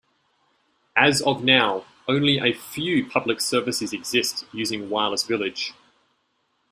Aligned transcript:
As 0.95 1.21
of 1.21 1.43
now, 1.43 1.85
only 2.07 2.39
a 2.39 2.53
few 2.53 3.05
public 3.07 3.39
services 3.39 3.93
exist 3.93 4.45
using 4.51 4.89
Wireless 4.89 5.21
Village. 5.21 5.73